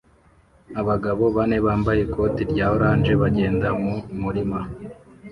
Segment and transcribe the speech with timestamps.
[0.81, 4.59] Abagabo bane bambaye ikoti rya orange bagenda mu murima